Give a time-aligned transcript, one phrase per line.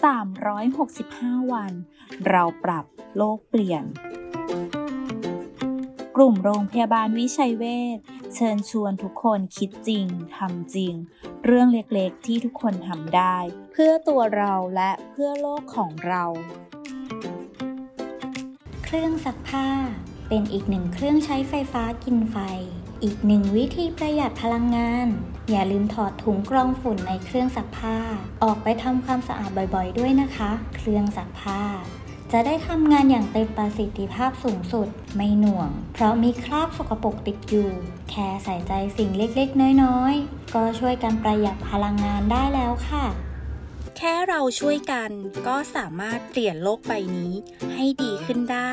[0.00, 1.72] 365 วัน
[2.28, 2.84] เราปรับ
[3.16, 3.84] โลกเปลี่ยน
[6.16, 7.64] กลุ่มโรงพยาบาลวิชัยเว
[7.96, 7.98] ช
[8.34, 10.94] เชิญชวนทุกคนคิดจริงทำจริง
[11.44, 13.36] เรื่องเล็กๆที่ทุกคนทำได้
[13.72, 16.24] เพื่อตัวเราและเพื่อโลกของเรา
[18.84, 19.68] เครื่องซักผ้า
[20.28, 22.36] เป็นอีกหนึ่งเครื่องใช้ไฟฟ้ากินไฟ
[23.02, 25.08] อีกหนึ่งวิธีประหยัดพลังงาน
[25.52, 27.98] อย่าลืมถอดถุงกรองฝุ่นในเครื่องซักผ้า
[28.42, 31.62] ออกไปทำความสะอาดบ่อยๆ ด้วยนะคะ เครื่องซักผ้า
[32.32, 37.70] จะได้ทำงานอย่างเต็มประสิทธิภาพสูงสุด ไม่หน่วง เพราะมีคราบสกปรกติดอยู่
[38.10, 43.06] แค่ใส่ใจสิ่งเล็กๆ น้อยๆ ก็ช่วยกันประหยัดพลังงานได้แล้วค่ะ
[43.96, 45.10] แค่เราช่วยกัน
[45.46, 47.32] ก็สามารถเปลี่ยนโลกใบนี้
[47.74, 48.72] ให้ดีขึ้นได้